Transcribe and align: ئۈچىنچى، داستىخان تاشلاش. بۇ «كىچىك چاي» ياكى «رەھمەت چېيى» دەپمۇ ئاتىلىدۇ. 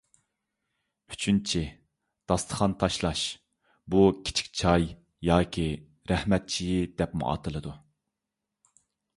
ئۈچىنچى، 1.15 1.59
داستىخان 2.31 2.73
تاشلاش. 2.83 3.21
بۇ 3.95 4.01
«كىچىك 4.29 4.49
چاي» 4.63 4.89
ياكى 5.29 5.69
«رەھمەت 6.13 6.49
چېيى» 6.57 6.81
دەپمۇ 7.03 7.29
ئاتىلىدۇ. 7.35 7.77